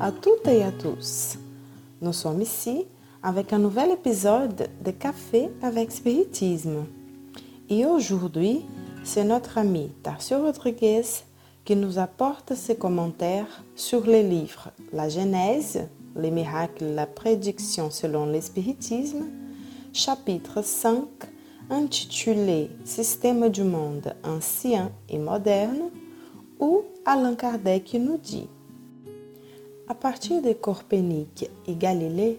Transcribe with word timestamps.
à 0.00 0.10
toutes 0.10 0.48
et 0.48 0.64
à 0.64 0.72
tous. 0.72 1.38
Nous 2.02 2.12
sommes 2.12 2.42
ici 2.42 2.86
avec 3.22 3.52
un 3.52 3.60
nouvel 3.60 3.92
épisode 3.92 4.68
de 4.84 4.90
Café 4.90 5.48
avec 5.62 5.92
Spiritisme. 5.92 6.86
Et 7.68 7.86
aujourd'hui, 7.86 8.62
c'est 9.04 9.22
notre 9.22 9.58
ami 9.58 9.92
Tarcio 10.02 10.42
Rodriguez 10.42 11.04
qui 11.64 11.76
nous 11.76 12.00
apporte 12.00 12.54
ses 12.56 12.74
commentaires 12.74 13.62
sur 13.76 14.04
les 14.06 14.24
livres 14.24 14.70
La 14.92 15.08
Genèse, 15.08 15.86
les 16.16 16.32
miracles, 16.32 16.86
la 16.86 17.06
prédiction 17.06 17.92
selon 17.92 18.26
l'espiritisme, 18.26 19.28
chapitre 19.92 20.62
5 20.62 21.06
intitulé 21.70 22.70
Système 22.84 23.50
du 23.50 23.62
monde 23.62 24.14
ancien 24.24 24.90
et 25.08 25.18
moderne, 25.18 25.90
où 26.58 26.82
Allan 27.04 27.36
Kardec 27.36 27.94
nous 27.94 28.18
dit 28.18 28.48
À 29.90 29.94
partir 29.94 30.42
de 30.42 30.52
Copernic 30.52 31.48
et 31.66 31.74
Galilée, 31.74 32.38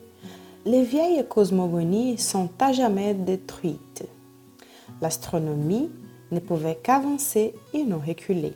les 0.66 0.84
vieilles 0.84 1.26
cosmogonies 1.28 2.20
sont 2.20 2.48
à 2.60 2.72
jamais 2.72 3.16
détruites. 3.16 4.04
L'astronomie 5.02 5.90
ne 6.32 6.40
pouvait 6.40 6.78
qu'avancer 6.82 7.56
et 7.74 7.84
non 7.84 7.98
reculer. 7.98 8.54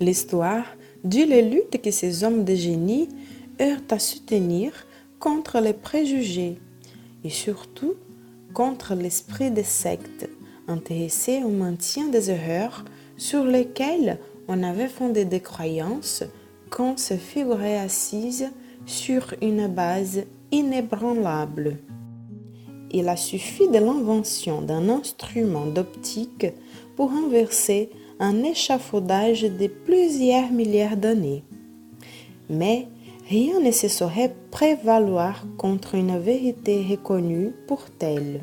L'histoire 0.00 0.66
dit 1.02 1.24
les 1.24 1.40
luttes 1.40 1.80
que 1.80 1.90
ces 1.90 2.24
hommes 2.24 2.44
de 2.44 2.54
génie 2.54 3.08
eurent 3.58 3.80
à 3.90 3.98
soutenir 3.98 4.72
contre 5.18 5.58
les 5.58 5.72
préjugés 5.72 6.58
et 7.24 7.30
surtout 7.30 7.94
contre 8.52 8.94
l'esprit 8.94 9.50
des 9.50 9.64
sectes, 9.64 10.28
intéressés 10.68 11.42
au 11.42 11.48
maintien 11.48 12.08
des 12.08 12.30
erreurs 12.30 12.84
sur 13.16 13.44
lesquelles 13.44 14.18
on 14.46 14.62
avait 14.62 14.88
fondé 14.88 15.24
des 15.24 15.40
croyances 15.40 16.22
qu'on 16.72 16.96
se 16.96 17.14
figurait 17.14 17.78
assise 17.78 18.50
sur 18.86 19.34
une 19.42 19.68
base 19.68 20.24
inébranlable. 20.50 21.76
Il 22.90 23.08
a 23.08 23.16
suffi 23.16 23.68
de 23.68 23.78
l'invention 23.78 24.62
d'un 24.62 24.88
instrument 24.88 25.66
d'optique 25.66 26.46
pour 26.96 27.10
renverser 27.10 27.90
un 28.18 28.42
échafaudage 28.42 29.42
de 29.42 29.66
plusieurs 29.66 30.50
milliards 30.50 30.96
d'années. 30.96 31.42
Mais 32.48 32.88
rien 33.28 33.60
ne 33.60 33.70
se 33.70 33.88
saurait 33.88 34.34
prévaloir 34.50 35.44
contre 35.58 35.94
une 35.94 36.18
vérité 36.18 36.84
reconnue 36.88 37.52
pour 37.66 37.84
telle. 37.98 38.40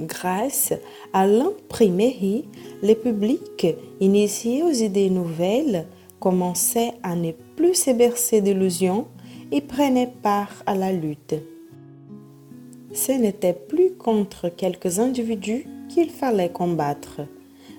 Grâce 0.00 0.72
à 1.12 1.26
l'imprimerie, 1.26 2.44
le 2.82 2.94
public, 2.94 3.66
initié 4.00 4.62
aux 4.62 4.70
idées 4.70 5.10
nouvelles, 5.10 5.86
commençait 6.20 6.92
à 7.02 7.14
ne 7.14 7.32
plus 7.56 7.74
se 7.74 7.90
bercer 7.90 8.40
d'illusions 8.40 9.06
et 9.52 9.60
prenait 9.60 10.12
part 10.22 10.52
à 10.66 10.74
la 10.74 10.92
lutte. 10.92 11.34
Ce 12.92 13.12
n'était 13.12 13.52
plus 13.52 13.92
contre 13.92 14.48
quelques 14.48 14.98
individus 14.98 15.66
qu'il 15.88 16.10
fallait 16.10 16.50
combattre, 16.50 17.20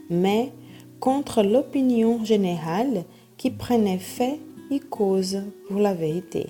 mais 0.10 0.52
contre 1.00 1.44
l'opinion 1.44 2.24
générale 2.24 3.04
qui 3.38 3.52
prenait 3.52 4.00
fait 4.00 4.40
et 4.72 4.80
cause 4.80 5.42
pour 5.68 5.80
la 5.80 5.94
vérité. 5.94 6.48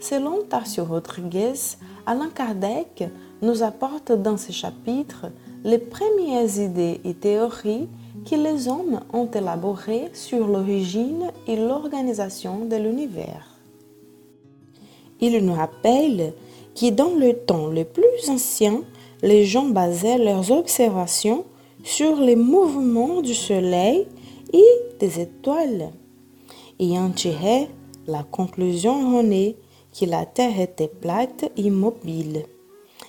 Selon 0.00 0.42
Tarcio 0.42 0.84
Rodriguez, 0.84 1.78
Alain 2.06 2.28
Kardec 2.28 3.04
nous 3.40 3.62
apporte 3.62 4.12
dans 4.12 4.36
ce 4.36 4.52
chapitre 4.52 5.26
les 5.64 5.78
premières 5.78 6.58
idées 6.58 7.00
et 7.04 7.14
théories 7.14 7.88
que 8.24 8.34
les 8.34 8.68
hommes 8.68 9.00
ont 9.12 9.30
élaborées 9.30 10.10
sur 10.12 10.46
l'origine 10.46 11.30
et 11.46 11.56
l'organisation 11.56 12.64
de 12.64 12.76
l'univers. 12.76 13.58
Il 15.20 15.38
nous 15.44 15.54
rappelle 15.54 16.32
que 16.74 16.90
dans 16.90 17.14
le 17.14 17.34
temps 17.34 17.66
le 17.68 17.84
plus 17.84 18.28
ancien, 18.28 18.82
les 19.22 19.44
gens 19.44 19.66
basaient 19.66 20.18
leurs 20.18 20.50
observations 20.50 21.44
sur 21.82 22.16
les 22.16 22.36
mouvements 22.36 23.20
du 23.20 23.34
Soleil 23.34 24.06
et 24.52 24.98
des 24.98 25.20
étoiles 25.20 25.90
et 26.78 26.98
en 26.98 27.10
tiraient 27.10 27.68
la 28.06 28.22
conclusion 28.22 29.00
erronée 29.00 29.56
que 29.98 30.06
la 30.06 30.26
Terre 30.26 30.60
était 30.60 30.88
plate 30.88 31.44
et 31.56 31.62
immobile 31.62 32.44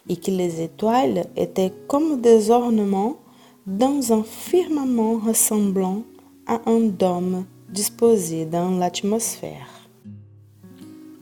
et 0.07 0.17
que 0.17 0.31
les 0.31 0.61
étoiles 0.61 1.25
étaient 1.35 1.73
comme 1.87 2.21
des 2.21 2.51
ornements 2.51 3.17
dans 3.65 4.13
un 4.13 4.21
firmament 4.21 5.17
ressemblant 5.17 6.03
à 6.45 6.61
un 6.67 6.81
dôme 6.81 7.45
disposé 7.67 8.45
dans 8.45 8.77
l'atmosphère. 8.77 9.89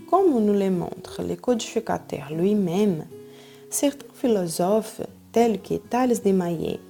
Comme 0.10 0.44
nous 0.44 0.52
le 0.54 0.70
montre 0.70 1.24
le 1.24 1.38
codificateur 1.38 2.34
lui-même, 2.34 3.06
certains 3.70 4.14
philosophes 4.14 5.00
tels 5.32 5.62
que 5.62 5.76
Thalès 5.76 6.22
de 6.22 6.34
Maillet, 6.34 6.82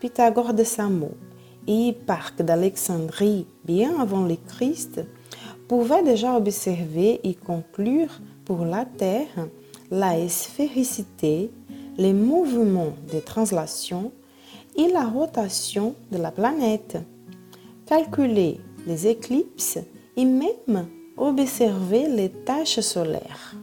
Pythagore 0.00 0.52
de 0.52 0.64
Samo 0.64 1.12
et 1.66 1.88
Hipparque 1.88 2.42
d'Alexandrie, 2.42 3.46
bien 3.64 3.98
avant 3.98 4.26
le 4.26 4.36
Christ, 4.36 5.00
pouvaient 5.66 6.02
déjà 6.02 6.36
observer 6.36 7.20
et 7.24 7.34
conclure 7.34 8.20
pour 8.44 8.66
la 8.66 8.84
Terre 8.84 9.48
la 9.90 10.28
sphéricité, 10.28 11.50
les 11.96 12.12
mouvements 12.12 12.92
de 13.10 13.18
translation 13.18 14.12
et 14.76 14.88
la 14.88 15.04
rotation 15.06 15.94
de 16.10 16.18
la 16.18 16.30
planète, 16.30 16.98
calculer 17.86 18.60
les 18.86 19.06
éclipses 19.06 19.78
et 20.16 20.24
même 20.24 20.86
observer 21.16 22.08
les 22.08 22.30
taches 22.30 22.80
solaires. 22.80 23.54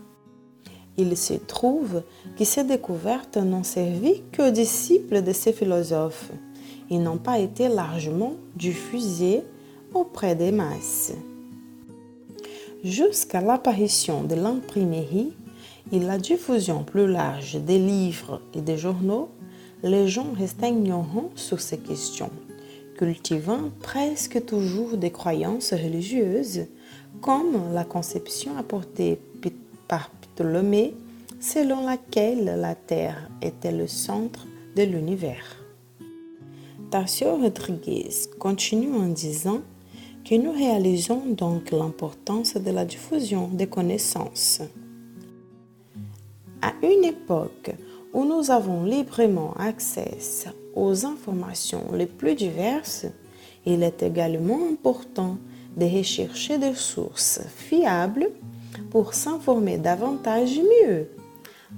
Il 0.98 1.16
se 1.16 1.34
trouve 1.34 2.02
que 2.38 2.44
ces 2.44 2.64
découvertes 2.64 3.38
n'ont 3.38 3.64
servi 3.64 4.22
qu'aux 4.36 4.52
disciples 4.52 5.22
de 5.22 5.32
ces 5.32 5.54
philosophes 5.54 6.32
et 6.90 6.98
n'ont 6.98 7.18
pas 7.18 7.40
été 7.40 7.68
largement 7.68 8.34
diffusées 8.56 9.44
auprès 9.94 10.36
des 10.36 10.52
masses. 10.52 11.14
Jusqu'à 12.84 13.42
l'apparition 13.42 14.24
de 14.24 14.36
l'imprimerie, 14.36 15.34
et 15.92 16.00
la 16.00 16.18
diffusion 16.18 16.84
plus 16.84 17.08
large 17.08 17.56
des 17.56 17.80
livres 17.80 18.42
et 18.54 18.62
des 18.62 18.78
journaux, 18.78 19.30
les 19.84 20.08
gens 20.08 20.34
restaient 20.38 20.70
ignorants 20.70 21.30
sur 21.36 21.62
ces 21.62 21.78
questions, 21.78 22.32
cultivant 22.98 23.70
presque 23.82 24.46
toujours 24.46 24.98
des 24.98 25.12
croyances 25.12 25.74
religieuses, 25.74 26.66
comme 27.22 27.74
la 27.74 27.84
conception 27.84 28.58
apportée 28.58 29.20
par 29.88 30.10
Ptolémée, 30.10 30.94
selon 31.40 31.86
laquelle 31.86 32.46
la 32.60 32.76
Terre 32.76 33.30
était 33.42 33.72
le 33.72 33.88
centre 33.88 34.46
de 34.76 34.84
l'univers. 34.84 35.64
Tarcio 36.90 37.38
Rodriguez 37.38 38.10
continue 38.40 38.96
en 38.96 39.08
disant 39.08 39.62
que 40.24 40.36
nous 40.36 40.52
réalisons 40.52 41.24
donc 41.26 41.72
l'importance 41.72 42.56
de 42.56 42.72
la 42.72 42.86
diffusion 42.86 43.48
des 43.48 43.68
connaissances. 43.68 44.62
À 46.62 46.74
une 46.82 47.04
époque 47.04 47.72
où 48.14 48.26
nous 48.26 48.52
avons 48.52 48.84
librement 48.84 49.54
accès 49.58 50.18
aux 50.76 51.06
informations 51.06 51.92
les 51.94 52.06
plus 52.06 52.36
diverses, 52.36 53.06
il 53.66 53.84
est 53.84 54.04
également 54.04 54.60
important 54.72 55.38
de 55.76 55.86
rechercher 55.86 56.58
des 56.58 56.74
sources 56.74 57.42
fiables 57.56 58.30
pour 58.90 59.14
s'informer 59.14 59.78
davantage 59.78 60.60
mieux, 60.60 61.08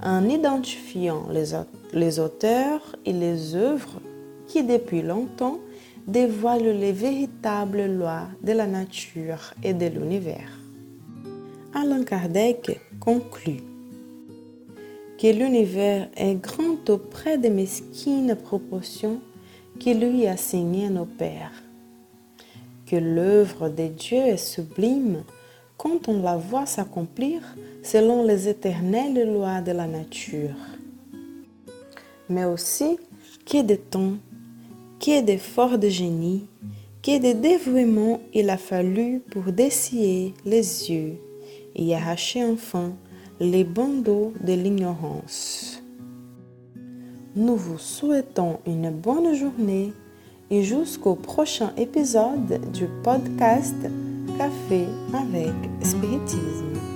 en 0.03 0.27
identifiant 0.29 1.27
les, 1.31 2.19
auteurs 2.19 2.95
et 3.05 3.13
les 3.13 3.55
œuvres 3.55 3.99
qui 4.47 4.63
depuis 4.63 5.01
longtemps 5.01 5.59
dévoilent 6.07 6.77
les 6.79 6.91
véritables 6.91 7.85
lois 7.85 8.27
de 8.43 8.53
la 8.53 8.67
nature 8.67 9.53
et 9.63 9.73
de 9.73 9.87
l'univers. 9.87 10.49
Alain 11.73 12.03
Kardec 12.03 12.79
conclut 12.99 13.68
que 15.19 15.27
l'univers 15.27 16.07
est 16.15 16.35
grand 16.35 16.89
auprès 16.89 17.37
des 17.37 17.49
mesquines 17.49 18.37
proportions 18.41 19.19
qui 19.77 19.93
lui 19.93 20.25
assignaient 20.25 20.89
nos 20.89 21.05
pères, 21.05 21.51
que 22.85 22.95
l'œuvre 22.95 23.67
de 23.67 23.87
Dieu 23.87 24.17
est 24.17 24.37
sublime 24.37 25.23
quand 25.77 26.07
on 26.07 26.21
la 26.21 26.37
voit 26.37 26.65
s'accomplir 26.65 27.41
selon 27.83 28.23
les 28.23 28.47
éternelles 28.47 29.29
lois 29.33 29.59
de 29.59 29.73
la 29.73 29.87
nature. 29.87 30.55
Mais 32.29 32.45
aussi 32.45 32.97
que 33.45 33.61
de 33.61 33.75
temps, 33.75 34.13
que 35.01 35.21
d'efforts 35.21 35.77
de 35.77 35.89
génie, 35.89 36.47
que 37.03 37.19
de 37.19 37.37
dévouement 37.37 38.21
il 38.33 38.49
a 38.49 38.57
fallu 38.57 39.19
pour 39.31 39.51
dessiller 39.51 40.33
les 40.45 40.89
yeux 40.89 41.17
et 41.75 41.93
arracher 41.93 42.45
enfin 42.45 42.93
les 43.39 43.63
bandeaux 43.63 44.33
de 44.41 44.53
l'ignorance. 44.53 45.81
Nous 47.35 47.55
vous 47.55 47.77
souhaitons 47.77 48.59
une 48.65 48.91
bonne 48.91 49.33
journée 49.33 49.93
et 50.51 50.63
jusqu'au 50.63 51.15
prochain 51.15 51.71
épisode 51.77 52.59
du 52.73 52.87
podcast 53.03 53.75
Café 54.37 54.85
avec 55.13 55.53
Spiritisme. 55.81 56.88